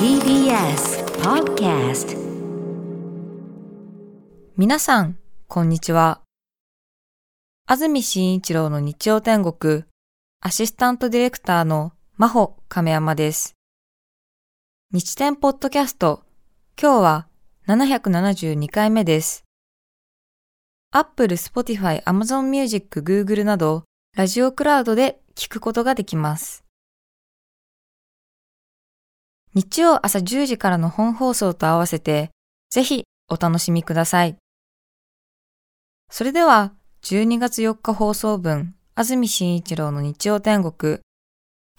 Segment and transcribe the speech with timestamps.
[0.00, 2.18] TBS Podcast
[4.56, 6.20] 皆さん、こんにちは。
[7.68, 9.84] 安住紳一郎の日曜天国、
[10.40, 13.54] アシスタントディレクターの真帆亀山です。
[14.92, 16.24] 日天ポッドキャスト、
[16.76, 17.28] 今日は
[17.68, 19.44] 772回目です。
[20.90, 23.84] Apple、Spotify、Amazon Music、Google など、
[24.16, 26.64] ラジオクラウドで聞くことができます。
[29.52, 32.30] 日曜朝10時からの本放送と合わせて、
[32.70, 34.36] ぜひお楽しみください。
[36.08, 41.00] それでは、12月4日放送分、安住紳一郎の日曜天国。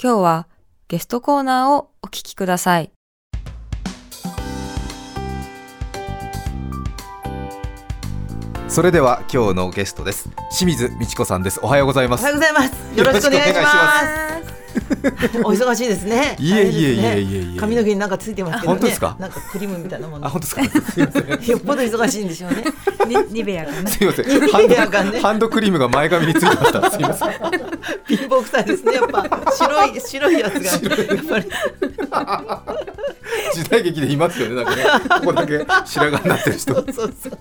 [0.01, 0.47] 今日は
[0.89, 2.91] ゲストコーナーをお聞きください。
[8.67, 14.60] それでは今日のゲストです清水美智子さんですおはようございますおはようございますよろしくお願いします
[15.43, 16.35] お忙しいですね。
[16.39, 17.59] いえいえいえいえいえ。
[17.59, 18.79] 髪の毛になんかついてますけどね。
[18.79, 19.15] 本当ですか？
[19.19, 20.25] なんかクリームみたいなもの。
[20.27, 20.81] あ、本当ですか？
[20.91, 21.27] すみません。
[21.51, 22.63] よっぽど忙しいんでしょうね。
[23.31, 23.89] ニベアがね。
[23.89, 24.25] すみません。
[24.49, 26.91] ハンドハンドクリームが前髪についてました。
[26.91, 27.29] すみません。
[28.07, 28.93] 貧乏臭いですね。
[28.93, 30.71] やっぱ白い白いやつが。
[33.53, 34.55] 時代劇でいますよね。
[34.55, 34.85] なんかね。
[35.19, 36.73] ここだけ白髪になってる人。
[36.73, 37.37] そうそうそう。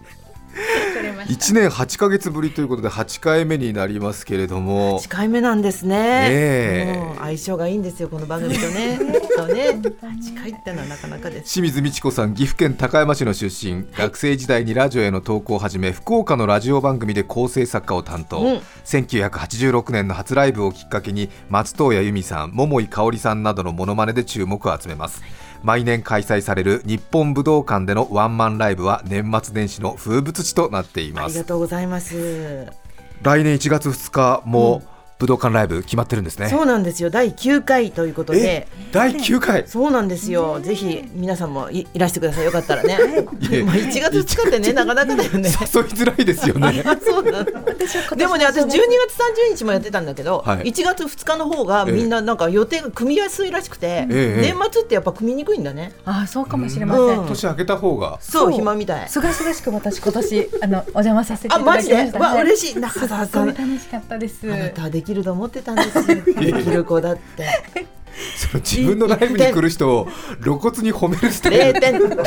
[1.28, 5.00] 1年8か月ぶりということで8回目になりますけれども。
[5.00, 5.96] 8回目なんですね。
[5.96, 8.98] ね相性がいいんですよこの番組とね。
[9.36, 9.80] そうね。
[10.02, 11.52] 8回ってのはなかなかです。
[11.52, 25.22] 清水美智子さん岐阜県高山市の出身、学生時代にラジオへの投稿を始め福岡のラジオ番組で構成作家を担当、うん、1986年の初ライブをきっかけに松任谷由実さん桃井かおりさんなどのモノマネで注目を集めます、
[25.62, 31.24] 毎年開催される日本武道館でのワンマンライブは年末年始の風物詩となっています。
[31.24, 32.66] ありがとうございます。
[33.22, 34.89] 来年1月2日も、うん
[35.20, 36.48] 武道館ライブ決まってるんですね。
[36.48, 37.10] そうなんですよ。
[37.10, 38.66] 第9回ということで。
[38.90, 39.68] 第9回？
[39.68, 40.60] そうなんですよ。
[40.60, 42.46] ぜひ皆さんもいいらしてください。
[42.46, 42.98] よかったらね。
[43.64, 45.50] まあ1月2日ってねなかなかだよね。
[45.50, 46.82] 誘いづらいですよね。
[47.04, 48.78] そうなんでもね私12月
[49.50, 55.92] 30日もやってたんだけど、はい、1月2日の方がみんななんか予定が組みやすいらしくて、年末ってやっぱ組みにくいんだね。
[56.06, 58.18] あそうかもしれません、うん、年明けた方が。
[58.22, 59.08] そう暇みたい。
[59.08, 61.96] すがすがしく私今年あのお邪魔させていただきました。
[61.96, 62.18] あマジで？
[62.18, 62.80] わ嬉しい。
[62.80, 64.52] 中澤さん楽しかったです。
[64.52, 67.46] あなたできると思ってたんですですできる子だって。
[68.36, 70.08] その自分のライブに来る人を
[70.42, 71.80] 露骨に褒めるスタイル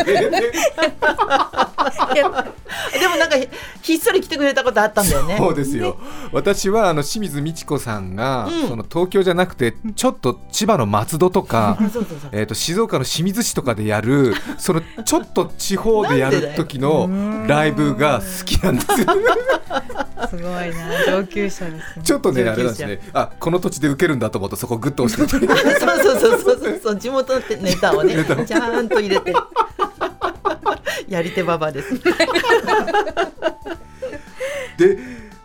[2.14, 3.36] でもなんか
[3.82, 5.38] ひっそり来てくれたことあったんだよね。
[5.38, 5.98] そうですよ。
[6.32, 11.78] 私はあの清水美智子さんが、うん、その東京じゃなくてちょっと千葉の松戸とか
[12.32, 17.10] えと静岡の清水市とかでやるそのちょっと地方でやる時の
[17.48, 19.08] ライブが好きなんですよ
[20.30, 23.00] すごいな上級者です、ね、ちょっとねあれなんですね。
[23.14, 26.96] あこの土地で受けるんだと思うとそこグッと押して そうそうそうそうそう。
[26.98, 28.16] 地元ってネタをね
[28.48, 29.34] ちゃんと入れて
[31.14, 31.94] やり手ババです。
[34.78, 34.98] で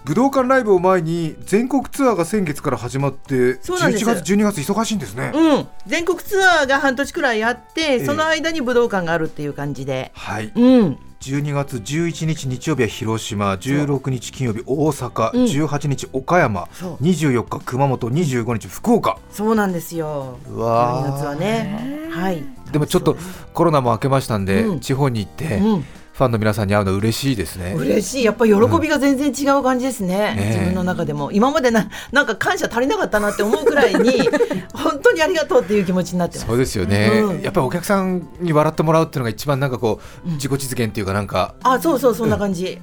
[0.05, 10.11] 武道館ライブを前に全国ツアーが先月から始まって11月12月忙しいんですね、うん、全国ツアーが半年くらいあって、その間に武道館があるっていう感じで。
[10.15, 19.19] はい、うん、12月11日日曜日は広島16日金曜日大阪、うん、18日岡山24日熊本25日福岡。
[19.31, 20.39] そうなんですよ。
[20.49, 22.09] うわ12月はね。
[22.11, 22.43] はい。
[22.73, 23.17] でもちょっと
[23.53, 25.84] コロナも明けましたんで、うん、地方に行って、うん
[26.19, 27.75] ファンの皆さんに会うの嬉しいですね。
[27.75, 28.25] 嬉しい。
[28.25, 30.34] やっぱり喜びが全然違う感じですね。
[30.37, 30.43] うん。
[30.43, 31.31] ね、自分の中でも。
[31.31, 34.29] 今までななんか感謝足りなかったなって思うくらいに
[34.75, 41.55] 本当にありがとうっていう気持ちになってそうですよね、うん、やっぱりお客さんに笑ってもらうっていうのが一番なんかこう、自己実現っていうかなんか。
[41.62, 42.81] あそうそうそんな感じ、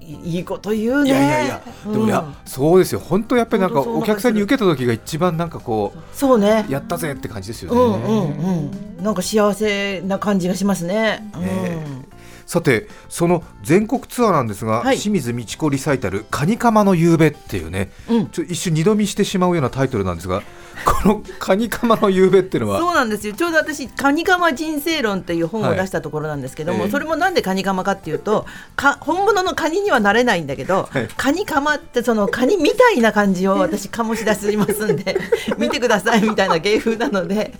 [0.00, 1.10] いいこと言うね。
[1.10, 3.00] いやいやいや、でもいや、そうですよ。
[3.00, 6.64] 本当やっぱりなんかお客さんに受けた時が一番なんかこう、そうね。
[6.68, 7.80] やったぜって感じですよね。
[7.80, 9.04] うんうんうん。
[9.04, 11.28] なんか幸せな感じがしますね。
[11.36, 12.06] ね
[12.46, 20.42] さてその全国ツアーなんですが、はい、清水美智子リサイタル「カニカマの夕べ」っていうね、うん、ちょ一瞬二度見してしまうようなタイトルなんですが
[20.84, 22.78] この「カニカマの夕べ」っていうのは？
[22.78, 23.32] そうなんですよ。
[23.32, 26.90] ちょうど私「カニカマ人生論」っていう本を出したところなんですけども、はい。
[26.90, 35.18] それもなんでカニカマかっていうとか本物のカニにはなれないんだけど、はい、カニカマってそのカニみたいな感じを私醸し出しますんで
[35.58, 37.54] 見てくださいみたいな芸風なので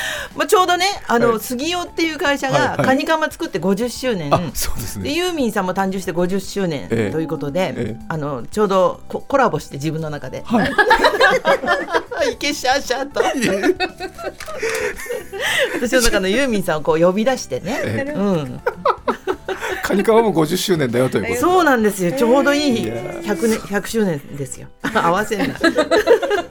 [0.36, 10.42] まあ、ちょうどねあの、はい、杉尾っていう会社がカニカマ作って50周年、はいはい、そうですね、ユーミンさんも誕生して50周年ということで、ええ、あのちょうどココラボして自分の中で。
[10.44, 10.72] はい。
[12.32, 13.20] いけしゃしゃと。
[15.74, 18.60] 私の中のユーミンさんをこう呼び出してね、うん、
[19.88, 21.40] カニカマも50周年だよということ。
[21.40, 22.12] そうなんですよ。
[22.12, 24.68] ちょうどいい100年100周年ですよ。
[24.94, 25.58] 合わせんな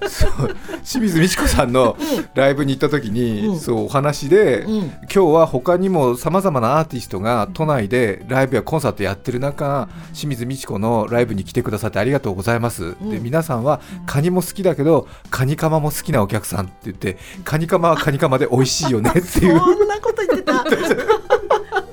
[0.10, 0.56] そう。
[0.84, 1.95] 清水美智子さんの
[2.34, 17.18] ライブに行った時に、うん、そうお話で、うん、今日は他にもさまざまなアーティストが都内でライブやコンサートやってる中、うん、清水美智子のライブに来てくださってありがとうございます、で皆さんはカニも好きだけどカニカマも好きなお客さんって言って。
[17.44, 19.60] カニカマはカニカマで美味しいよねっていう。
[19.60, 20.63] そんなこと言ってた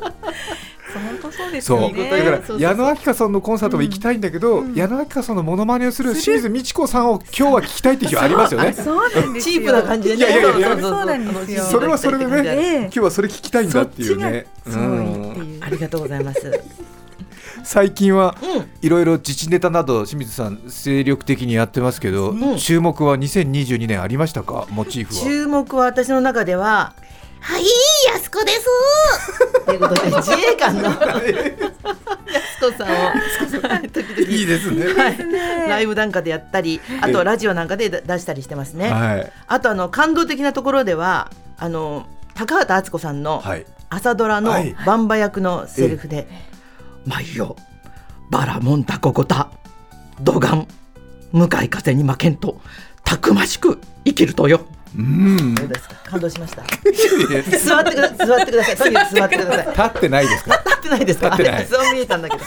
[1.30, 2.10] そうですよね。
[2.10, 8.74] だから矢野明香さんのコンサートも行きたいんだけど、うん、矢野明香さんのモノマネをする清水美智子さんを今日は聞きたいって日はありますよね。
[9.40, 10.20] チープな感じでね。
[10.20, 10.80] いやいやいや。
[10.80, 11.64] そうなんですよ。
[11.64, 14.46] それはそれでね、今日はそれ聞きたいんだっていうね。
[14.66, 14.70] う。
[14.70, 16.40] ん、ありがとうございます。
[17.64, 18.36] 最近は
[18.82, 24.66] いろいろ自治ネタなど清水さん精力的にやってますけど、うん、注目は2022年ありましたか？
[24.70, 25.22] モチーフは。
[25.22, 26.94] 注目は私の中では
[27.46, 27.64] はい、
[28.06, 28.66] やすこです。
[29.66, 30.84] ということで、自衛官の。
[30.84, 33.88] やすこさんを。
[33.92, 38.88] 時々いいですね、はい、ライブなんかでやったり、あとラジオなんかで出したりしてますね。
[38.88, 43.44] はい、あとあの感動的なところでは、あの高畑敦子さんの
[43.90, 44.54] 朝ドラの
[44.86, 46.26] バンバ役のセリフで、
[47.04, 47.56] まいよ、
[48.30, 49.50] バラモンタココタ、
[50.22, 50.66] ドガン、
[51.32, 52.58] 向かい風に負けんと、
[53.04, 54.62] たくましく生きるとよ。
[54.96, 55.54] うん。
[55.54, 55.94] どうですか？
[56.04, 56.62] 感動しました？
[56.62, 58.76] 座ってくだ座ってください。
[58.76, 59.66] とにかく座ってください。
[59.70, 60.62] 立ってないですか？
[60.64, 61.28] 立ってないですか？
[61.30, 61.66] 立ってない。
[61.66, 62.44] そう見えたんだけど。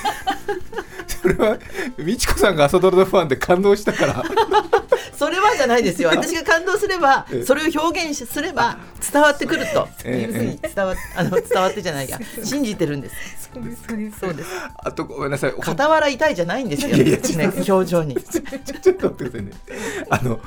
[1.08, 1.58] それは
[1.98, 4.24] 美智子さんが朝ドラのファンで感動したから。
[5.14, 6.10] それはじゃないですよ。
[6.10, 8.78] 私が感動すれば、それを表現すれば
[9.12, 13.50] 伝わってくるというふうに伝わあの伝わってじゃないや、信じてるんです。
[13.54, 14.50] そうですそうです。
[14.78, 15.54] あとごめんなさい。
[15.58, 16.96] 傍ら痛いじゃないんですよ。
[16.96, 18.16] いやいやね表情に。
[18.16, 19.52] ちょっと待ってくださいね。
[20.10, 20.40] あの。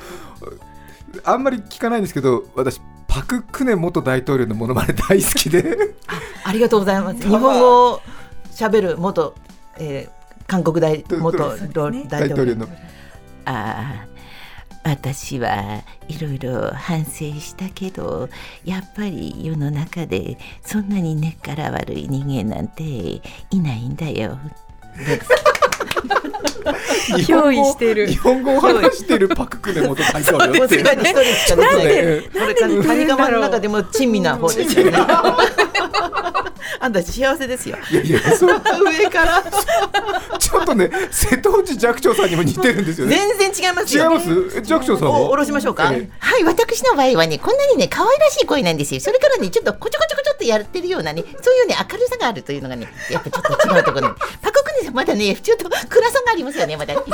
[1.25, 5.95] あんまり聞かないんですけど私パク・クネ元大統領のものまね大好きで。
[6.45, 7.21] ありがとうございます。
[7.21, 8.01] 日本語を
[8.53, 9.35] しゃべる元、
[9.79, 11.39] えー、韓国大元
[12.09, 12.55] 大統領。
[12.55, 12.69] の。
[13.45, 14.07] あ
[14.85, 18.29] 私はいろいろ反省したけど
[18.65, 23.23] やっぱり世の中でそんなに根っから悪い人間なんてい
[23.61, 24.39] ないんだよ。
[26.61, 28.07] 憑依してる。
[28.07, 34.99] 日本語を話してるパククネ元大統領って世界に一人しかできないこれカニカマの中でも珍味な方ですよね。
[36.83, 38.55] あんた幸せですよいやいやそ上
[39.11, 39.43] から
[40.39, 46.09] ちょっとね瀬戸内寂聴さんにも似てるんですよね全然違います違います寂聴さんお下ろしましょうか、はい
[46.45, 56.94] 私の場合はねこんなにね可愛らしい声なんですよそれからねちょっとこちょこちょこちょっとやってるようなねそういうね明るさがあるというのがねやっぱちょっと違うところにパククネさんまだねちょっと暗さがありますよねまだ。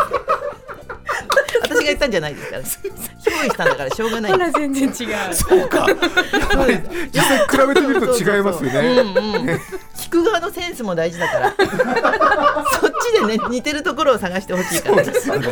[1.63, 2.63] 私が言ったんじゃないですから。
[2.63, 4.33] 憑依したんだからしょうがない。
[4.33, 5.35] ほら全然違う。
[5.35, 5.79] そうか。
[5.79, 6.81] やっぱり
[7.13, 9.61] 実際比べてみると違いますよね
[9.97, 11.55] 聞く側のセンスも大事だから。
[12.81, 15.03] そっちでね似てるところを探してほしいから。
[15.03, 15.49] ですよね。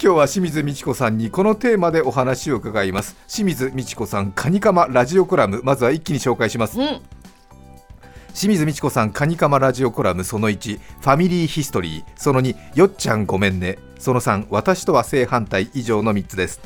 [0.00, 3.16] 今日は清水美智子さんにこのテーマでお話を伺います。
[3.26, 7.00] 清水美智子さんカニカマラジオコラムまずは一気に紹介します、うん
[8.38, 12.04] 清水美智子さんカニカマラジオコラムその1ファミリーヒストリー。
[12.14, 13.78] その2よっちゃんごめんね。
[13.98, 15.70] その3私とは正反対。
[15.74, 16.60] 以上の3つです。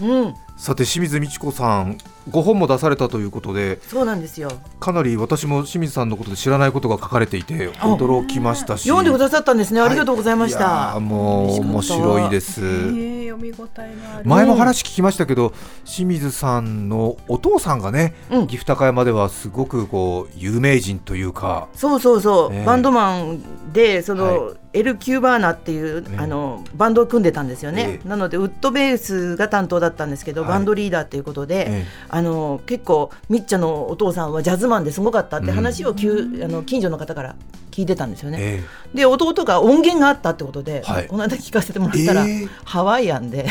[0.00, 0.34] うん。
[0.60, 1.96] さて清水美智子さん
[2.28, 4.52] ご本も出されたということでそうなんですよ。
[4.78, 8.82] かなり私も清水さんのことで知らないことが書かれていて驚きましたし。
[8.82, 9.80] 読んでくださったんですね。
[9.80, 15.54] ありがとうございました、はい、もう面白いです、読み応えが前も話聞きましたけど
[15.86, 21.68] 清水さんのお父さんがね、うん、岐阜高山ではすごくこう有名人というか。
[21.74, 37.34] そうそうそう、ね、バンドマンでその、はいエル・キューバーナっていう、ね、あのバンドを組んでたんですよね、えなのでウッドベースが担当だったんですけど、はい、バンドリーダーということで、えあの結構みっちゃんのお父さんはジャズマンですごかったって話を、うん、あの近所の方から
[37.72, 42.24] 聞いてたんですよね、えで弟が音源があったってことで、はい、この間聞かせてもらったら、
[42.64, 43.46] ハワイアンで、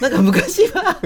[0.00, 0.98] なんか昔は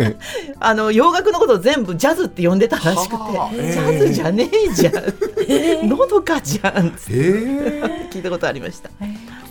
[0.59, 8.90] あの洋楽のことを全部ジャズって呼んでたらしくて、ジャズじゃねえじゃん、のどかじゃんって、聞いたことありました。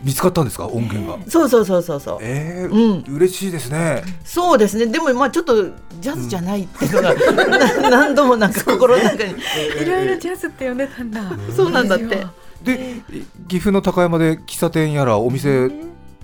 [0.04, 0.68] 見つかったんですか？
[0.68, 1.20] 音源が。
[1.30, 2.18] そうそうそうそうそう。
[2.22, 3.16] えー、うん。
[3.16, 4.04] 嬉しいですね。
[4.24, 4.86] そうですね。
[4.88, 5.64] でもまあちょっと
[6.00, 9.34] ジャズじゃないっていうのが、 うん、何度もなんか心の中に。
[9.82, 11.22] いろいろジャズって呼んでたんだ。
[11.56, 12.26] そうなんだって。
[12.64, 13.02] で
[13.48, 15.72] 岐阜の高山で喫茶店やらお店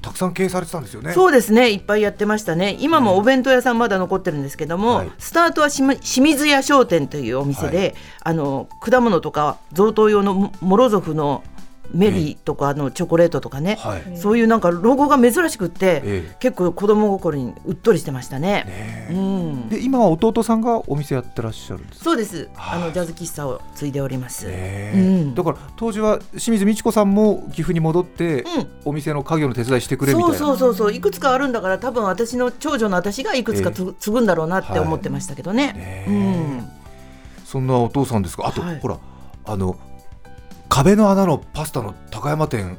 [0.03, 1.11] たくさん経営されてたんですよね。
[1.11, 2.77] そうですね、いっぱいやってましたね。
[2.79, 11.43] 今もお弁当屋さんまだ残ってるんですけども、はい、スタートは清水屋商店というお店で、はい、あの果物とか贈答用のモロゾフの
[11.93, 18.65] メリーとかのチョコレートとかね、はい、そういうなんかロゴが珍しくって、えー、結構子供心にうっとりしてましたね。
[18.65, 22.03] ねうん、で今は弟さんがお店やってらっしゃるんです。
[22.03, 22.49] そうです。
[22.55, 24.47] あのジャズ喫茶を継いでおります。
[24.47, 28.45] ねうん、だから当時は清水美智子さんも岐阜に戻って、
[28.85, 30.37] お店の家業の手伝いしてくれみたいな。
[30.37, 35.73] そうそうそういくつかあるんだから多分私の長女の私がいくつか継ぐんだろうなって思ってましたけどね。
[35.73, 36.67] ねうん、
[37.45, 38.47] そんなお父さんですか？
[38.47, 38.97] あと、はい、ほら
[39.45, 39.77] あの
[40.69, 42.77] 壁の穴のパスタの高山店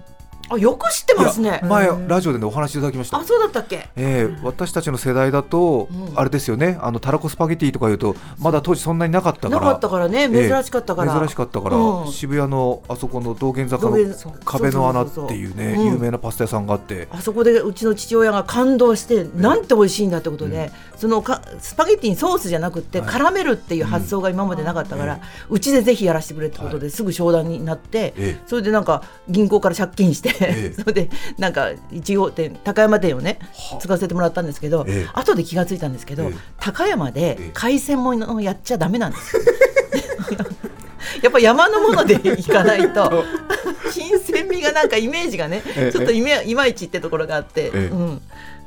[0.51, 1.61] あよく知ってますね。
[1.65, 3.19] 前ラジオで、ね、お話いただきました。
[3.19, 6.79] あそうだったっけ、えー、私たちの世代だと、うん、あれですよね。
[6.81, 9.61] あのたらこスパゲティとかいうとまだ当時そんなになかったから。
[9.61, 10.29] なかったからね。
[10.29, 13.97] 珍しかったから、えー、珍しかったから、うん、渋谷のあそこの道玄坂の
[14.45, 17.09] 壁の穴っていうね有名なパスタ屋さんがあって。
[17.11, 30.31] あそこでうちの父親が感動して、なんて美味しいんだってことで、そのかスパゲティにソースじゃなくて、絡めるっていう発想が今までなかったから、うちでぜひやらせてくれってことですぐ商談になって、それでなんか銀行から借金して、
[30.79, 33.39] それでなんか1号店高山店をね
[33.81, 39.37] 継がせてもらったんですけど、ええ、後で気が付いたんですけど、え、高山で海鮮ものやっちゃだめなんです。
[39.37, 39.43] よ。
[41.23, 43.25] やっぱ山のもので行かないと
[43.91, 48.21] 新鮮味がなんかイメージがねちょっといいまいちってところがあって、うん、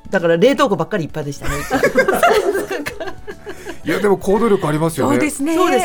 [0.10, 1.56] だから冷凍庫ばっかりいっぱいでしたね。
[3.84, 5.16] いやでも行動力ありますよね。
[5.16, 5.42] そうです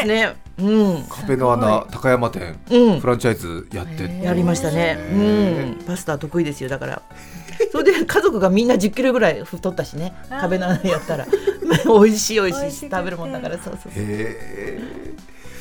[0.07, 0.37] ね。
[0.59, 1.05] そうん。
[1.09, 4.99] 壁の穴高山店、うん、フランチャイズやってやりましたね。
[5.13, 5.85] うん。
[5.87, 7.03] パスタ得意ですよだから。
[7.73, 10.15] それで家族がみんな10キロぐらい太ったしね。
[10.29, 11.27] 壁の穴やったら。
[11.85, 13.57] 美味しい美味しい食べるもんだから。
[13.57, 14.05] そうそうそう。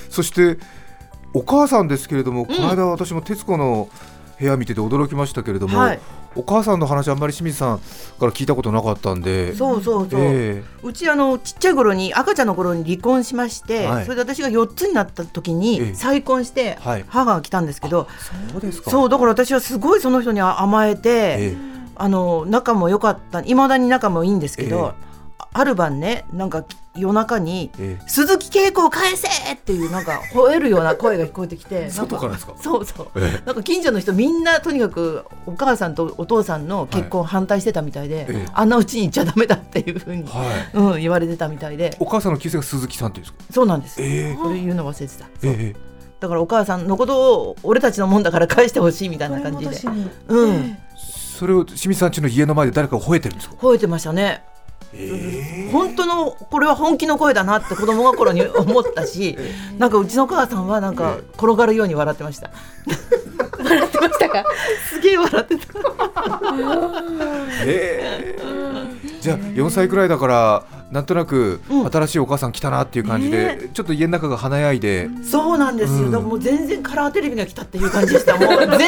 [0.09, 0.57] そして
[1.33, 3.89] お母さんですけれども、この間私も徹子の
[4.39, 5.99] 部屋見てて驚きましたけれども、はい、
[6.35, 7.79] お母さんの話あんまり清水さん
[8.19, 9.55] から聞いたことなかったんで。
[9.55, 16.77] そうそうそう、えー、うちあのちっちゃい頃に赤ちゃんの頃に離婚しまして、はい、それで私が4つになった時に再婚して
[17.07, 18.91] 母が来たんですけど、えー、そうですか。
[18.91, 21.57] そうだから私はすごいその人に甘えて、えー、
[21.95, 24.93] あの仲も良かったいまだに仲もいいんですけど、
[25.57, 26.65] ある晩ねなんか
[26.97, 27.71] 夜中に
[28.07, 32.55] 「鈴木恵子を返せ!」っていうなんか吠えるような声が聞こえてきて外からですか？
[32.61, 40.25] そうそう、なんか近所の人みんなとにかくお母さんとお父さんの結婚反対してたみたいで、あんなうちに行っちゃだめだっていうふうに、
[40.73, 41.95] うん、言われてたみたいで。
[42.01, 43.53] お母さんの旧姓が鈴木さんっていうんですか？
[43.53, 45.75] そうなんです、えー、それ言うの忘れてた、えー、
[46.19, 49.77] だからお母さんのことを俺たちのもんだから返してほしいみたいな感じで、
[50.27, 50.77] うん、
[51.37, 53.55] それを清水さんちの家の前で誰かを吠えてるんですか？
[53.55, 54.43] 吠えてましたね
[54.97, 59.37] えー、本当のこれは本気の声だなって子供心に思ったし
[59.77, 62.49] なんかうちの母さんはなんか転がるように笑ってました。
[63.63, 64.43] 笑ってましたか？
[64.89, 65.63] すげえ笑ってた。
[67.65, 70.63] えー、じゃあ4歳くらいだから
[70.95, 71.59] なんとなく
[71.91, 75.09] 新しいお母さん来たなっていう感じで、うん、ちょっと家の中が華やいで。
[75.29, 78.37] そうなんですよ、うん、もう全然カラーテレビが来たっていう感じでした。
[78.37, 78.87] もう 全然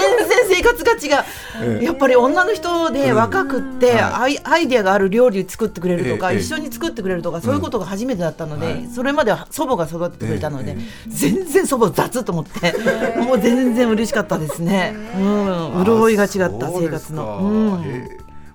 [0.49, 10.77] 生活が違う、やっぱり女の人で若くって、うん、アイアイデアがある料理作ってくれるとか、一緒に作ってくれるとか、そういうことが初めてだったので、それまでは祖母が育ててくれたので、
[11.09, 12.73] 全然祖母雑と思って、
[13.19, 17.39] もう全然嬉しかったですね、うん、潤いが違った生活の。
[17.43, 18.07] うん。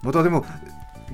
[0.02, 0.47] またでも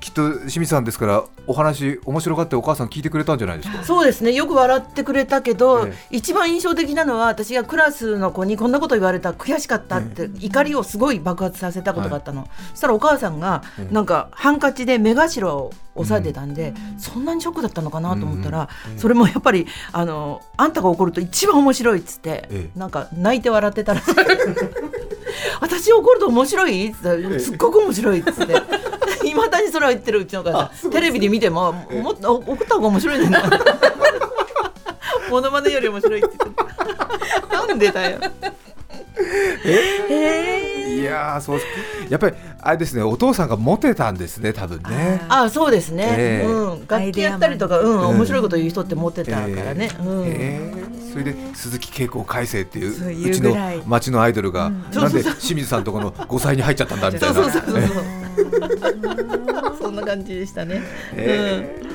[0.00, 3.84] きっと清水さんですからお話面白がってお母さん聞いてくれたんじゃないですか？
[3.84, 24.02] そうですねよく笑ってくれたけど、ええ、一番印象的なのは私がクラスの子にこんなこと言われた悔しかったって、え、怒りをすごい爆発させたことがあったの、はい、そしたらお母さんがなんかハンカチで目頭を押さえてたんで、うん、そんなにショックだったのかなと思ったら、うん、それもやっぱりあのあんたが怒ると一番面白いっつって、なんか泣いて笑ってたら
[25.60, 28.77] 私怒ると面白いっつってすっごく面白いっつって。
[29.30, 33.42] いまだにそれは言ってるうちの母さんテレビで見てももっと送った方が面白いねんな。
[35.30, 38.18] モノマネより面白いって言ってなんでだよ。
[39.64, 41.60] えー、いやそう
[42.08, 45.20] やっぱりあれですねお父さんがモテたんですね多分ね。
[45.28, 50.26] あそうですね、えー、うん、楽器やったりとか、うん、面白いこと言う人ってモテたからね、えー、うん。
[50.26, 53.54] えー、それで鈴木恵子を返せっていううちの
[53.86, 57.34] 町のアイドルが、うん、なんで清水さんとこの5歳に入っちゃったんだみたいな。
[57.34, 58.17] そうそうそうそう
[59.80, 60.82] そんな感じでしたね、
[61.14, 61.87] えー、うん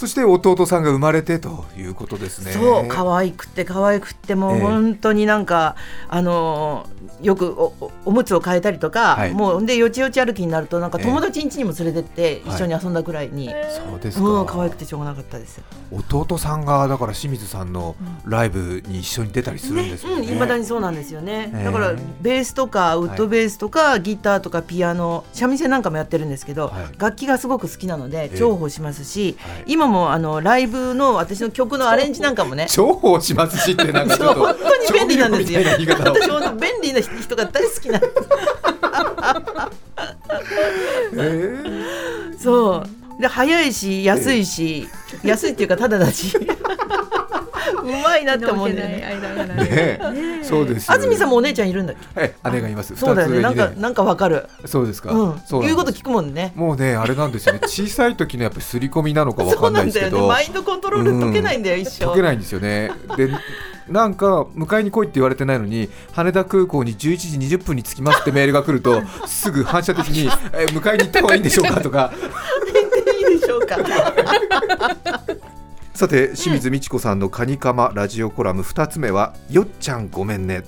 [0.00, 2.52] そして弟さんが生まれてということですね。
[2.52, 5.76] そう可愛くて可愛くてもう本当になんか、
[6.08, 6.86] えー、あの
[7.20, 15.60] よくおおむつを変えたりとか、はい、もうでよちよち歩きになるとなんか友達ん家にも連れてって一緒に遊んだぐらいに、はい、そうですか、うん、可愛くてしょうがなかったです。
[15.92, 20.32] 弟さんがだから清水さんのライブに一緒に出たりするんですよね。
[20.32, 21.50] い、ま、だにそうなんですよね。
[21.64, 32.66] だからベースとかウッドベースとか、ギターとかピアノ三味線なんかもやってるんですけど、楽器がすごく好きなので重宝しますし、今もあのライブの私の曲のアレンジなんかもね。
[32.68, 35.60] 重宝しますしってなんかちょっと本当に便利なんですよ。
[35.98, 38.12] 私も便利な人が大好きなんです。
[41.16, 42.38] え。
[42.38, 43.20] そう。
[43.20, 44.88] で早いし安いし、
[45.22, 46.36] 安いっていうかただだし。
[46.36, 46.40] う
[47.90, 49.04] まいなって思うんだよね。
[49.20, 50.44] ーねえ。
[50.44, 50.88] そうです。
[50.88, 52.20] よ安住さんもお姉ちゃんいるんだっけ？
[52.20, 52.94] え姉がいます。
[52.96, 53.40] そうだよね。
[53.40, 54.46] なんかなんかわかる。
[54.66, 55.40] そうですか、うん。
[55.46, 56.52] そうこと聞くもんね。
[56.54, 57.60] もうねあれなんですよね。
[57.68, 60.10] 小さい時のやっぱり刷り込みなのかわかんなそうないんですけど。
[60.10, 60.28] だよね。
[60.28, 62.90] マインドコントロール解けないんだよ、一生解けないんですよね。
[63.16, 63.28] で
[63.88, 72.12] なんか迎えに来いって言われてないのに羽田空港に11時20分に着きますってメールが来るとすぐ反射的に え迎えに行った方がいいんでしょうかとか。
[73.18, 73.76] いいでしょうか
[76.00, 80.62] さて清水美智子さんのカニカマラジオコラム2つ目はよっちゃんごめんね。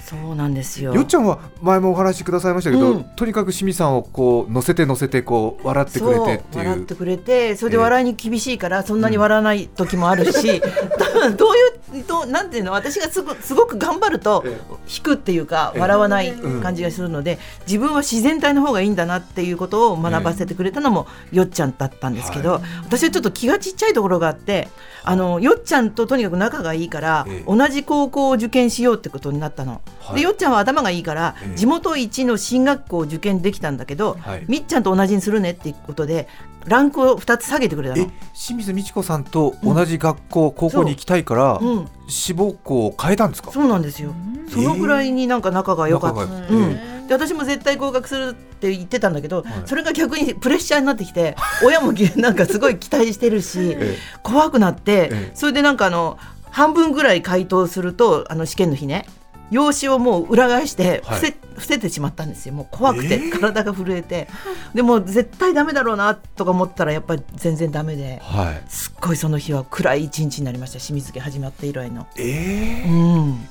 [0.00, 0.92] そうなんですよ。
[0.92, 3.04] よっちゃんは前もお話しくださいましたけど、うん。
[3.04, 10.60] とにかく清水さんをこう乗せて乗せてこう笑ってくれてって笑ってくれてそれで笑いに厳しいからそんなに笑わない時もあるし、
[11.38, 11.46] ど
[11.92, 15.80] ういうどうなんていうの私がすごすごく頑張るとえ引くっていうかええ。
[15.80, 24.68] 笑わないうん感じがするので自分は自然体の方がいいんだなっていうことを学ばせてくれたのもよっちゃんだったんですけど、私はちょっと気がちっちゃいところがあって
[25.02, 25.14] あ。
[25.16, 27.56] のよっちゃんととにかく仲がいいから、ええ。
[27.56, 29.80] 同じ高校を受験しようってことになったの。
[30.00, 30.16] はい。
[30.16, 31.56] でよっちゃんは頭がいいから、ええ。
[31.56, 34.44] 地元一の進学校を受験できたんだけど、はい。
[34.48, 36.28] みっちゃんと同じにするねっていうことで
[36.66, 38.10] ランクを2つ下げてくれたえの。
[38.34, 41.64] 清水美智子さんと同じ学校、高校に行きたいから、う。
[41.64, 43.50] ん、志望校を変えたんですか？
[43.52, 44.14] そうなんですよ。
[44.48, 46.20] そのぐらいになんか仲が良かった。
[46.26, 49.44] 仲がうん、で私も絶対合格するって言ってたんだけど、はい。
[49.66, 53.96] それが逆にプレッシャーになってきて 親もなんかすごい期待してるしえ。
[54.22, 55.30] 怖くなって、ええ。
[55.34, 56.18] それでなんかあの
[56.50, 59.06] 半分ぐらい回答するとあの試験の日ね
[59.50, 61.20] 用紙をもう裏返してはい。
[61.20, 62.54] 伏せ,、伏せてしまったんですよ。
[62.54, 64.28] もう怖くて、ええ体が震えて。
[64.74, 68.20] でも絶対ダメだろうなとか思ったらやっぱり全然ダメで。
[68.22, 68.62] はい。
[68.68, 70.78] すっごいその日は暗い一日になりました。
[70.78, 72.06] 清水家始まって以来の。
[72.16, 73.46] えうん、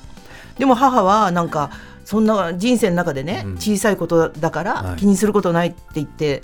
[0.58, 1.70] でも母はなんか
[2.04, 3.54] そんな人生の中でね、うん。
[3.54, 4.96] 小さいことだからはい。
[4.96, 6.42] 気にすることないって言って、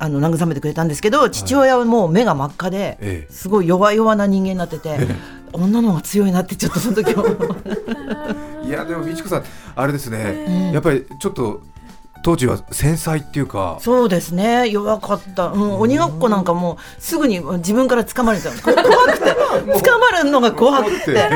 [0.00, 3.32] あの慰めてくれたんですけど父親はもう目が真っ赤で、ええ。
[3.32, 4.96] すごい弱々な人間になってて、
[5.52, 7.24] 女の方が強いなってちょっとその時は
[8.64, 9.44] いやでも美智子さん
[9.76, 10.72] あれですね、うん。
[10.72, 11.62] やっぱりちょっと
[12.22, 13.78] 当時は繊細っていうか。
[13.80, 14.68] そうですね。
[14.68, 19.24] 弱かった、うん、鬼ごっこなんかもうすぐに自分から掴まれたこ怖くて。
[19.72, 20.96] 掴まれるのが怖くて。
[20.98, 21.30] って。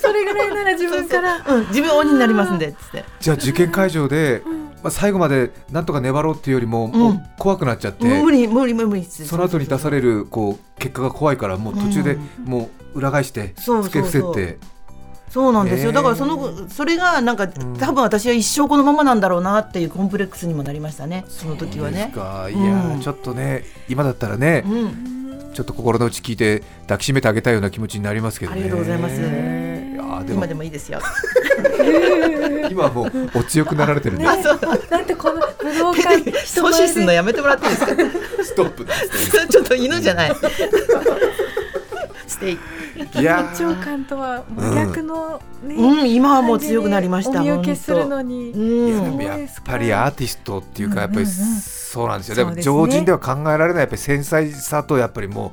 [0.00, 1.36] それぐらいなら自分から。
[1.46, 3.04] うん、自分鬼になりますんでっつって。
[3.20, 4.42] じゃあ受験会場で、
[4.82, 14.32] まあ、最後までなんとか粘ろうっていうよりも,、もう怖くなっちゃって、無理無理無理無理っつってその後に出されるこう結果が怖いからもう途中でもう裏返してそう付けそうそう。
[14.32, 14.58] 伏せて
[15.32, 21.24] そうなんですよ、だからそのそれがなんか、多分私は一生このままなんだろうなっていうコンプレックスにもなりましたね。
[21.26, 22.12] その時はね。
[22.14, 23.00] かいやー、うん。
[23.00, 28.60] ちょっとね今だったらね、うん、ちょっと心の内聞いて抱きしめてあげたいような気持ちになりますけどね。
[28.60, 29.14] ありがとうございます。
[29.14, 29.22] い
[30.26, 31.00] でも今でもいいですよ。
[32.70, 34.60] 今はもうお強くなられてるんで、あそう。
[34.60, 36.30] だってこの武道館人
[36.62, 37.94] 阻止するのやめてもらっていいですか？
[38.42, 38.84] ストップ
[39.48, 40.32] ちょっと犬じゃない。
[42.32, 42.56] ステイ。
[42.56, 43.20] て。
[43.20, 47.40] いや緊張ー感とは真逆のね、うん、今はもう強くなりました。
[47.40, 48.50] お見受けする本のに。
[48.50, 49.12] うん。
[49.12, 55.52] もやっぱりアーティストっていうかやっぱりそうなんですよ、でも常人では考えられないやっぱり繊細さとやっぱりも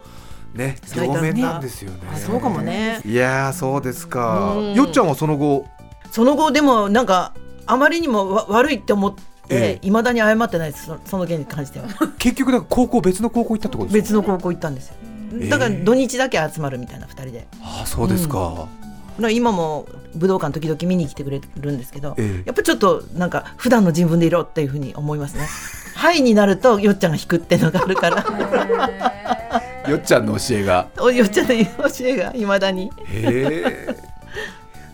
[0.56, 1.98] うね両面なんですよね。
[2.12, 3.02] あそうかもね。
[3.06, 4.56] いやーそうですか。
[4.56, 4.74] うん。
[4.74, 5.66] よっちゃんはその後？
[6.12, 7.34] その後でもなんか
[7.66, 9.22] あまりにもわ悪いって思って。
[9.52, 9.88] ええ。
[9.88, 10.86] いまだに謝ってないです。
[10.86, 11.88] そその件に関しては。
[12.20, 14.02] 結局だから高校別の高校行ったってことですか？
[14.04, 14.96] 別の高校行ったんですよ。
[15.04, 15.09] え
[15.50, 17.48] だから土日だけ集まるみたいな2人で。
[17.62, 18.68] ああそうですか、だか
[19.18, 22.44] ら今も武道館時々見に来てくれるんですけど、ええ。
[22.46, 25.48] やっぱちょっとなんか普段の自分でいろっていうふうに思いますね。
[25.96, 28.26] はいになるとよっちゃんが弾くっていうのがあるから。
[29.90, 30.88] よっちゃんの教えが。
[31.00, 32.92] およっちゃんの教えがいまだに。
[33.06, 34.10] へえ。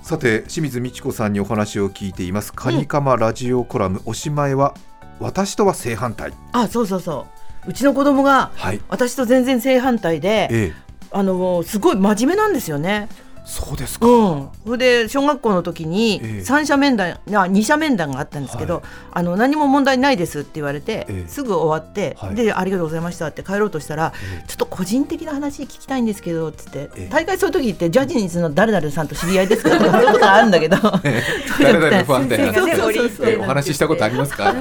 [0.01, 2.53] さて清水美智子さんにお話を聞いています。
[2.53, 4.75] カニカマラジオコラム、おしまいは
[5.19, 6.31] 私とは正反対。
[6.51, 7.25] あそうそうそ
[7.67, 13.07] ううちの子供がはい私と全然正反対でええあのすごい真面目なんですよね。
[13.45, 16.41] そうですか、うん、それで小学校の時にええ。
[16.43, 18.83] 三者面談、あ二者面談があったんですけど、はい。
[19.13, 21.29] あの何も問題ないですって言われて、ええ。
[21.29, 22.35] すぐ終わって、はい。
[22.35, 24.47] でありがとうございましたって帰ろうとしたら、ええ。
[24.47, 27.09] ちょっと個人的な話聞きたいんですけどっつって、ええ。
[27.11, 30.77] 大会そういう時ってジャニーズの誰々さんと知り合いですかとかそういうことがあるんだけど。
[30.77, 32.37] 誰々のファンで。
[32.37, 32.93] 先生がねそう。
[32.93, 33.29] そうそうそう。
[33.29, 34.53] えお話ししたことありますか？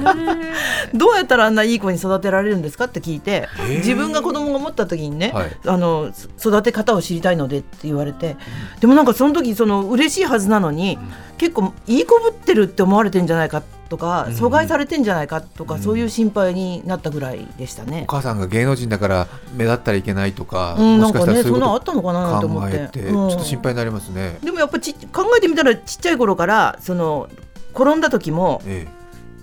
[0.93, 3.77] どうやったらあんないい子に育てられるんですかって聞いて、ええ。
[3.77, 5.57] 自分が子供が持った時にね、はい。
[5.65, 8.35] あのそ育て方を知りたいのでって言われて、
[8.79, 10.97] でもなんかその時その嬉しいはずなのに、
[11.37, 18.03] 結構いい子ぶってるって思われてんじゃないかっとか阻害されてんじゃないかとか、そういう心配になったぐらいでしたね。
[18.07, 24.37] お母さんが芸能人だから目立ったらいけないとか、うん、もしかしたらそういうことあったのかなと思って、ちょっと心配になりますね。
[24.43, 27.29] でもやっぱち考えてみたらちっちゃい頃からその
[27.73, 28.94] 転んだ時も、ええ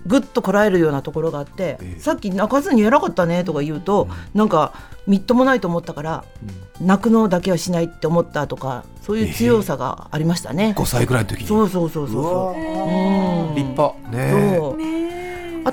[0.05, 4.73] ぐっとこらえるようなところがあって、えさっき泣かずに偉かったねとか言うと、うん、なんか
[5.07, 6.25] みっともないと思ったから、
[6.79, 11.47] うん、泣くのだけはしないって思ったとかそういう強さがありましたね、えー、5歳ぐらいの時に。
[11.47, 13.55] そうそうそうそう。
[13.55, 13.93] 立派。
[14.09, 14.73] ねそう。
[14.73, 14.82] あ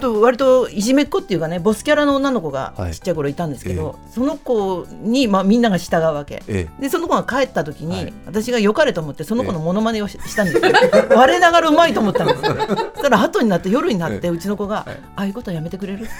[0.00, 4.12] と割といじめっ子っていうかねボスキャラの女の子がちっちゃい頃いたんですけど、はいえ。
[4.12, 10.72] その子に、まあ、みんなが従うわけ、えでその子が帰った時に、はい、私が良かれと思ってその子のモノマネをし,、たんですよ。
[11.16, 14.86] 我ながらうまいと思ったんですよそしたら後になって夜になってうちの子が、
[15.16, 16.04] ああいうことはやめてくれる？
[16.04, 16.12] って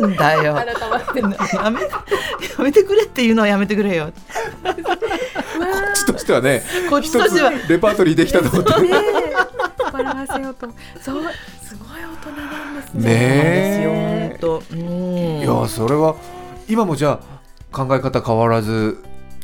[0.00, 0.16] 言って。
[0.16, 0.56] だよ。
[0.56, 1.88] やめや
[2.58, 4.12] めてくれっていうのはやめてくれよ。
[4.62, 4.74] こっ
[5.94, 7.50] ちとしてはね、こっちとしては。
[7.68, 8.70] レパートリーできたと思って。
[9.92, 10.68] 笑わせようと。
[11.00, 11.22] そう
[12.22, 13.02] すごい大人なんですね。
[13.02, 14.20] ねえ。
[15.40, 16.16] いやそれは
[16.68, 18.98] 今もじゃあ考え方変わらず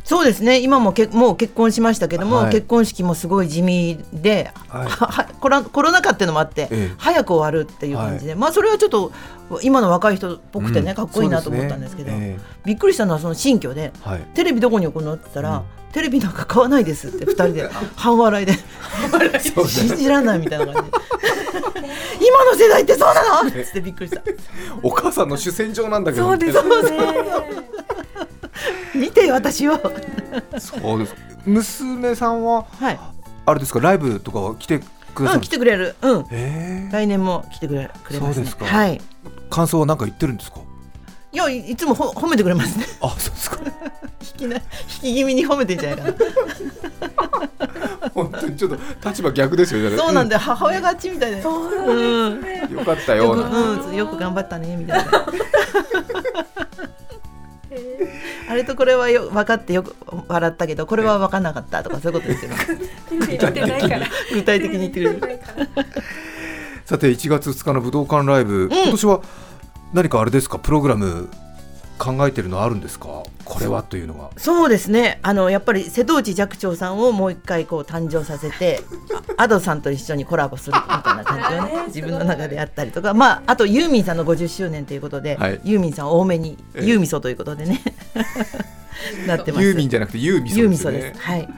[0.07, 0.61] そうですね。
[0.61, 9.11] 今もけもう結婚しましたけども、はい、結婚式もすごい地味で、はい、 コロコロナ禍っていうのもあって、ええ、早く終わるっていう感じで、はい、まあそれはちょっと
[9.63, 12.39] 今の若い人っぽくてね、うん、かっこいいなと思ったんですけど、ね。
[12.39, 13.93] え、びっくりしたのはその新居で、
[14.35, 15.63] テレビどこに置くのって言ったら、うん。
[15.93, 17.69] テレビなんか買わないですって二人で。
[17.97, 18.53] 半笑いで。
[19.67, 20.99] 信じられないみたいな感じで。
[22.21, 23.49] 今の世代ってそうなの？
[23.49, 24.23] ってびっくりした。
[24.85, 26.29] お母さんの主戦場なんだけど。
[26.29, 27.76] そうですね
[29.01, 29.79] 見て私を。
[30.59, 31.15] そうです。
[31.45, 32.99] 娘さんは、はい、
[33.47, 34.81] あれですかライブとかは来て
[35.15, 35.95] くださる、うん、来てくれる。
[36.03, 36.25] うん。
[36.91, 38.65] 来年も来てくれくれます、ね、そうですか。
[38.65, 39.01] はい。
[39.51, 40.61] 感想は何か言ってるんですか？
[41.33, 42.87] いやいつもほ褒めてくれますね。
[43.03, 43.59] あそうですか。
[44.23, 44.63] 引きな引
[45.01, 46.15] き気味に褒めてんじゃないかな。
[48.15, 49.97] 本当にちょっと立場逆ですよね。
[49.97, 52.41] そうなんで、うん、母親があっちみたいで、うん、
[52.75, 55.27] よかったよよく,、うん、よく頑張ったねみたいな
[58.49, 59.95] あれとこれはよ分かってよく
[60.29, 62.51] 笑ったけどこれは分かんなかったとかそういうことですよ
[63.21, 65.41] 具体的に具体的に言ってくれる
[66.85, 69.21] さて1月2日の武道館ライブ、今年は
[69.93, 70.59] 何かあれですか？
[70.61, 71.29] プログラム
[71.99, 73.23] 考えてるのあるんですか？
[73.45, 74.31] これはというのは。
[74.37, 75.19] そうですね。
[75.23, 78.81] あのやっぱり瀬戸内寂聴さんをもう一回こう誕生させて
[79.37, 83.15] アドさんと一緒にコラボするみたいな感じをね自分の中であったりとか。
[83.15, 87.81] まああとユーミンさんの50周年ということで、はい、ユーミンさん多めにユーミソということでね。
[89.27, 89.65] なってます。
[89.65, 90.63] ユーミンじゃなくてユーミソですね。
[90.63, 91.21] ユーミソです。
[91.21, 91.49] はい。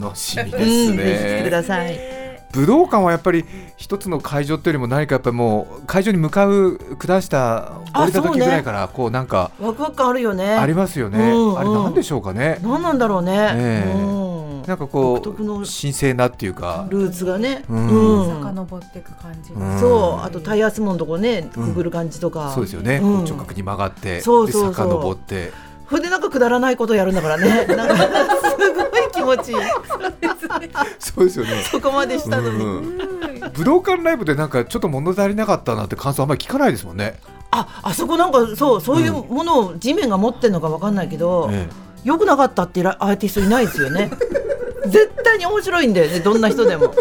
[0.00, 2.19] 楽しみですね、うん、ください
[2.52, 3.44] 武道館はやっぱり
[3.76, 10.54] 一つの会場というよりも何かやっぱりもう会場に向かう下した降りた時ぐらいからこうなんかワクワク感あるよね。
[10.54, 12.58] ありますよね、うんうん、あれなんでしょうかね。
[12.62, 13.92] 何なんだろうね、え。
[13.96, 16.86] ー、なんかこう神聖なっていうか。
[16.90, 19.62] ルーツがね、うん、遡っていく感じ、う。
[19.62, 20.24] ん、そう。
[20.24, 24.74] あとタイヤスモンとこねくぐる感じとか、そうですよね、直角に曲がってそうそうそう。
[24.74, 25.52] 遡って。
[25.88, 27.66] それでなんかくだらないことやるんだからね。
[27.66, 28.59] なんかすごい
[29.20, 29.56] 気持ちいい。
[30.98, 31.62] そうですよね。
[31.70, 37.18] そこまでしたのに、うん、武道館ライブでなんかちょっと物足りなかったなって感想あんまり聞かないですもんね。
[37.52, 41.68] ああそこなんかそうそういうものを地面が持ってるのか分かんないけど、うん、
[42.04, 44.10] よくなかったってアーティストいないですよね。
[44.86, 46.94] 絶対に面白いんだよねどんな人でも。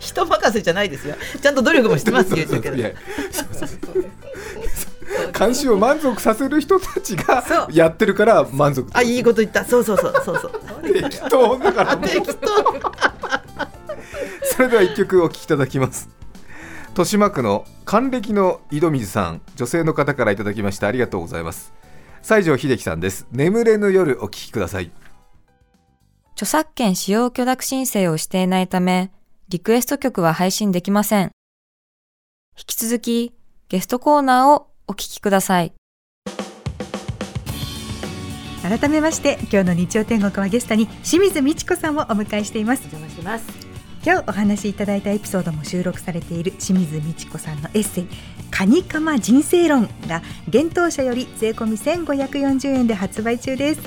[0.00, 1.16] 人任せじゃないですよ。
[1.40, 2.56] ちゃんと努力もしてますけど
[5.36, 9.64] 監視を満足させる人たちがやってるから満足あいいこと言った。
[9.64, 10.92] そうそうそうそうそう。
[10.92, 11.96] 適当だから。
[11.96, 12.48] 適当。
[14.44, 16.08] それでは一曲お聴きいただきます。
[16.90, 19.40] 豊島区の還暦の井戸水さん。
[19.56, 20.86] 女性の方からいただきました。
[20.86, 21.72] ありがとうございます。
[22.22, 23.26] 西城秀樹さんです。
[23.32, 24.90] 眠れぬ夜お聴きください。
[26.34, 29.12] 著作権使用許諾申請をしていないため
[29.48, 31.30] リクエスト曲は配信できません。
[32.56, 33.34] 引き続き
[33.68, 35.72] ゲストコーナーをお聞きください。
[38.62, 42.84] 改めまして今日の日曜天国はゲストに清水美智子さんをお迎えしています。
[42.86, 43.44] お邪魔します
[44.02, 48.08] 今日お話しいただいたエピソードも収録されている清水美智子さんのエッセイ
[48.50, 53.82] カニカマ人生論が幻冬舎より税込み1540円で発売中です。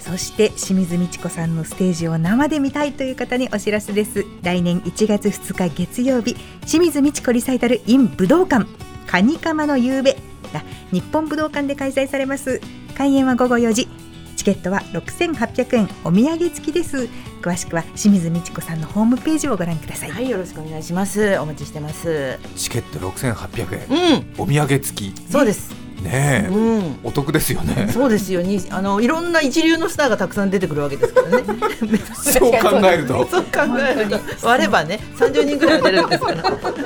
[0.00, 4.24] そして清水美智子さんのステージを生で見たいという方にお知らせです。
[4.42, 6.34] 来年1月2日月曜日
[6.66, 8.87] 清水美智子リサイタル in 武道館。
[9.08, 10.16] カニカマの夕べ。
[10.52, 12.60] が日本武道館で開催されます。
[12.96, 13.88] 開演は午後4時。
[14.36, 15.88] チケットは6800円。
[16.04, 17.08] お土産付きです。
[17.42, 20.10] 詳しくは清水美智子さんのホームページをご覧ください。
[20.10, 21.38] はいよろしくお願いします。
[21.38, 22.38] お待ちしてます。
[22.54, 25.32] チケット6800円、うん、お土産付き。
[25.32, 27.90] そうですねえ、うん、お得ですよね。
[27.92, 31.44] そうですよにあのいろんな一流のスターがたくさん出てくるわけですからね。
[32.14, 33.26] そう考えると。
[33.30, 36.42] そう考えると割ればね三十人ぐらいは出るんですから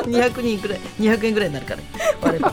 [0.07, 1.81] 二百人ぐらい二百円ぐらいになるから
[2.21, 2.53] 割れば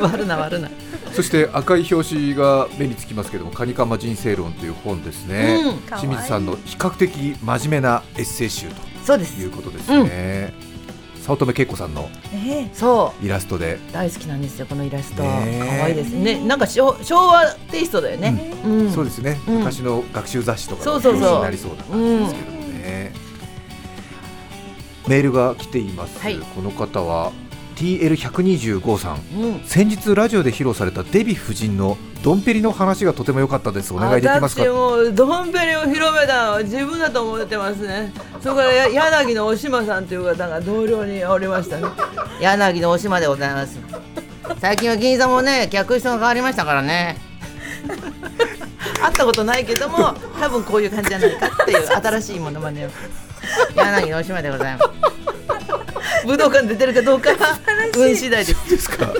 [0.00, 0.70] 割るな割るな。
[1.12, 10.75] そして赤い表紙が目につきますけども「カニカマ人生論」という本ですね、うん、清水さんの比較的真面目なエッセイ集ということですね。
[11.26, 12.08] 早乙女恵子さんの
[13.20, 15.24] イラストで、大好きなんですよこのイラスト。
[15.24, 16.38] 可愛いですね。
[16.46, 18.92] なんか昭和テイストだよね、うん。
[18.92, 23.12] そうですね、昔の学習雑誌とかの表紙になりそうな感じですけどもね、
[25.08, 26.20] メールが来ています、
[26.54, 27.32] この方は
[27.76, 33.92] TL125 さん、うん、先日ラジオで披露されたデヴィ夫人のドンペリの話がとても良かったです。
[33.94, 34.62] お願いできますか？
[34.62, 38.12] 私もドンペリを広めたのは自分だと思ってますね。
[38.42, 41.86] そこから柳の大島さんという方が同僚におりましたね。
[42.40, 43.78] 柳の大島でございます。
[44.58, 47.18] 最近は銀座もね客室が変わりましたからね。
[49.00, 52.90] 会ったことないけども多分こういう感じじゃないかっていう新しいものまねを。
[53.76, 54.90] 柳の大島でございます
[56.26, 57.30] 武道館出てるかどうか。
[57.96, 58.70] 運次第です。
[58.70, 59.12] ですか。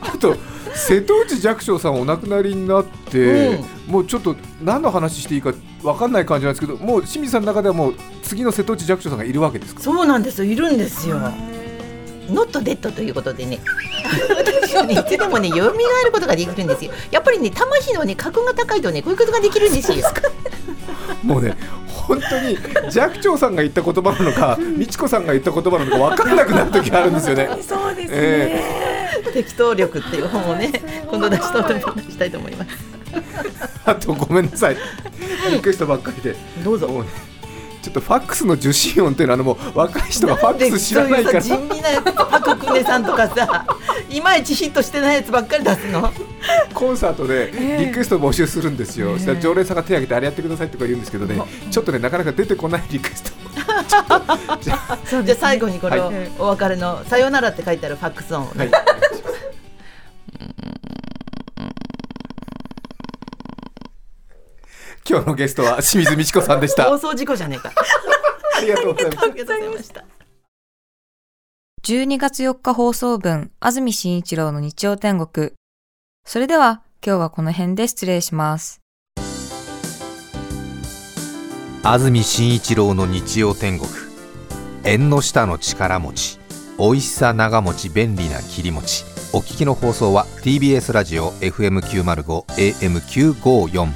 [0.00, 0.36] あと
[0.74, 9.80] 瀬戸内寂聴さんお亡くなりになって、うん、もうちょっと何の話していいか分かんない感じなんですけどもう清水さんの中ではもう次の瀬戸内寂聴さんがいるわけですか？
[9.80, 10.50] そうなんですよ。
[10.50, 11.18] いるんですよ。
[12.30, 13.58] ノットデッドということでね。
[14.36, 15.72] 私はねいつでもね蘇る
[16.12, 16.92] ことができるんですよ。
[17.10, 20.04] やっぱりね魂のね格が高いとねこういうことができるんですよ。
[21.22, 21.56] もうね
[22.08, 22.56] 本当に
[22.90, 27.48] 寂聴さんが言った言葉なのか美智子さんが言った言葉なのか分からなくなる時あるんですよね。
[27.60, 30.72] そうですね、えー、適当力っていう本をね
[31.06, 32.70] 今度出したしたいと思います。
[33.84, 34.76] あとごめんなさい。
[35.52, 36.34] リクエストばっかりで。
[36.64, 37.04] どうぞ。
[37.82, 41.40] ちょっとファックスの受信音っていうのはあのもう若い人がファックス知らないから。
[41.40, 43.66] 地味なやつパククネさんとかさ
[44.10, 46.10] いまいちヒットしてないやつばっかり出すの
[46.74, 53.30] コンサートでリクエスト募集するんですよ、えー、したら常連さんが手を挙げてあれやってくださいとか言うんですけどね、ちょっとねなかなか出てこないリクエスト。
[53.88, 58.70] じゃあ最後にこれをお別れの「さよなら」って書いてあるファックス音を、ね、はい。
[65.08, 66.84] 今日のゲストは清水美智子さんでした。
[66.84, 67.72] 放送事故じゃねえか。
[68.56, 69.02] ありがとうご
[69.44, 70.04] ざいました。
[71.82, 75.52] 12月4日放送分安住紳一郎の日曜天国
[76.28, 78.82] それでは今日はこの辺で失礼します。
[81.82, 83.88] 安住紳一郎の日曜天国。
[84.84, 86.38] 縁の下の力持ち。
[86.78, 93.88] 美味しさ長持ち便利な切り餅お聞きの放送は TBS ラジオ FM905 AM954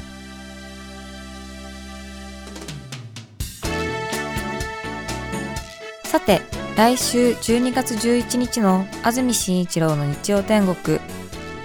[6.05, 6.40] さて
[6.77, 10.99] 来週12月11日の安住紳一郎の日曜天国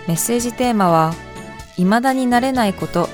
[0.08, 1.14] メッセージテーマは
[1.76, 3.10] 未だになれないこと。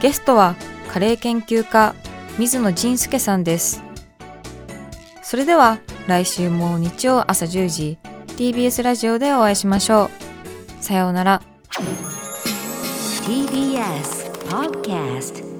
[0.00, 0.54] ゲストは
[0.88, 1.94] カレー研究家
[2.38, 3.82] 水野仁介さんです。
[5.22, 7.98] それでは来週も日曜朝10時
[8.36, 10.10] TBS ラジオでお会いしましょ
[10.80, 10.82] う。
[10.82, 11.42] さようなら。
[13.24, 15.51] TBS Podcast